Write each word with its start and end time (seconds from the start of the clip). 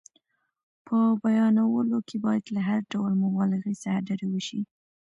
په 0.87 0.97
بیانولو 1.23 1.97
کې 2.07 2.17
باید 2.25 2.45
له 2.55 2.61
هر 2.69 2.81
ډول 2.93 3.11
مبالغې 3.23 3.73
څخه 3.83 3.99
ډډه 4.07 4.27
وشي. 4.33 4.61